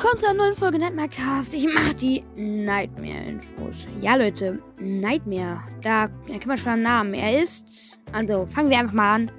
[0.00, 1.54] willkommen zu einer neuen Folge Nightmare Cast.
[1.54, 3.84] Ich mache die Nightmare-Infos.
[4.00, 5.60] Ja, Leute, Nightmare.
[5.82, 7.14] Da erkennt man schon am Namen.
[7.14, 7.98] Er ist.
[8.12, 9.30] Also, fangen wir einfach mal an.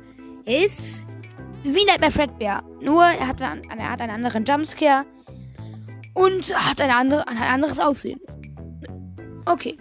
[0.44, 1.06] Er ist
[1.64, 2.62] wie Nightmare Fredbear.
[2.82, 5.06] Nur, er hat, einen, er hat einen anderen Jumpscare.
[6.14, 8.20] Und hat eine andere, ein anderes Aussehen.
[9.46, 9.78] Okay.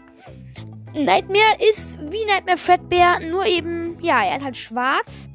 [0.94, 5.28] Nightmare ist wie Nightmare Fredbear, nur eben, ja, er ist halt schwarz.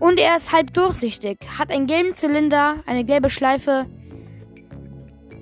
[0.00, 1.36] Und er ist halb durchsichtig.
[1.58, 3.84] Hat einen gelben Zylinder, eine gelbe Schleife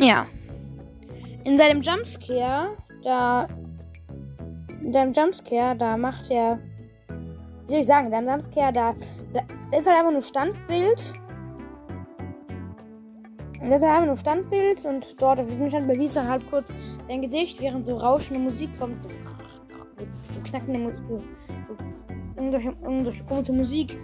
[0.01, 0.27] ja.
[1.45, 3.47] In seinem Jumpscare, da.
[4.83, 6.59] In seinem Jumpscare, da macht er.
[7.67, 8.07] Wie soll ich sagen?
[8.07, 8.95] In seinem Jumpscare, da,
[9.33, 9.41] da
[9.77, 11.15] ist halt einfach nur Standbild.
[13.63, 16.75] Das ist halt einfach nur Standbild und dort auf diesem Standbild siehst du halt kurz
[17.09, 19.01] dein Gesicht, während so rauschende Musik kommt.
[19.03, 19.09] So,
[19.99, 20.99] so knackende Musik.
[21.09, 21.25] So,
[22.37, 23.99] irgendwelche, irgendwelche komische Musik.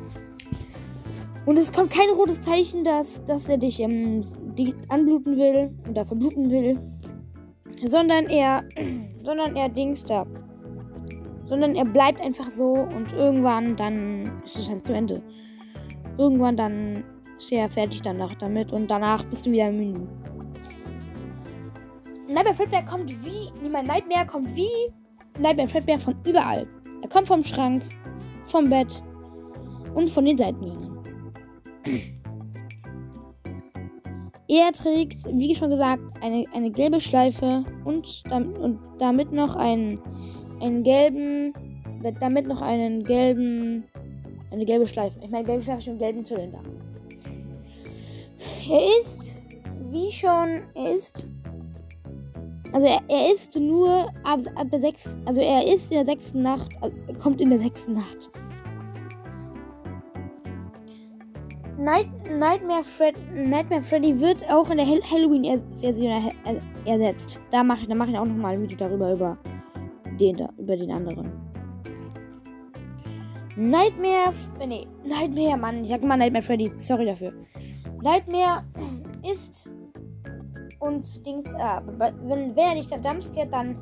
[1.46, 4.24] Und es kommt kein rotes Zeichen, dass, dass er dich ähm,
[4.88, 6.78] anbluten will oder verbluten will.
[7.84, 8.64] Sondern er.
[9.22, 10.26] Sondern er Dings da.
[11.46, 15.22] Sondern er bleibt einfach so und irgendwann dann ist es halt zu Ende.
[16.18, 17.04] Irgendwann dann
[17.38, 20.06] ist er fertig danach damit und danach bist du wieder Menü.
[22.28, 23.50] Nightmare Fredbear kommt wie.
[23.62, 24.68] Niemand Nightmare kommt wie
[25.40, 26.66] Nightmare Fredbear von überall.
[27.02, 27.82] Er kommt vom Schrank,
[28.46, 29.02] vom Bett
[29.94, 30.96] und von den Seitengängen.
[34.48, 39.98] Er trägt, wie schon gesagt, eine, eine gelbe Schleife und, und damit noch einen,
[40.60, 41.52] einen gelben,
[42.20, 43.84] damit noch einen gelben,
[44.52, 45.20] eine gelbe Schleife.
[45.22, 46.60] Ich meine, gelbe Schleife einen gelben Zylinder.
[48.70, 49.42] Er ist,
[49.90, 51.26] wie schon, er ist,
[52.72, 56.42] also er, er ist nur ab, ab der sechs, also er ist in der sechsten
[56.42, 58.30] Nacht, also kommt in der sechsten Nacht.
[61.78, 67.38] Night, Nightmare, Fred, Nightmare Freddy wird auch in der Halloween-Version er, er, ersetzt.
[67.50, 69.36] Da mache ich, mach ich auch nochmal ein Video darüber, über
[70.18, 71.30] den, über den anderen.
[73.56, 74.32] Nightmare,
[74.66, 77.34] nee, Nightmare, Mann, ich sag immer Nightmare Freddy, sorry dafür.
[78.02, 78.64] Nightmare
[79.30, 79.70] ist
[80.78, 83.78] und Dings, äh, wenn, wenn er nicht der Dumpscare, dann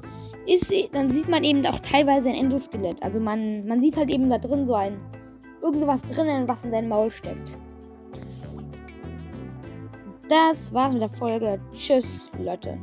[0.46, 3.02] ist, dann sieht man eben auch teilweise ein Endoskelett.
[3.04, 4.96] Also man, man sieht halt eben da drin so ein,
[5.62, 7.56] irgendwas drinnen, was in seinem Maul steckt.
[10.28, 11.60] Das war's mit der Folge.
[11.76, 12.78] Tschüss, Leute.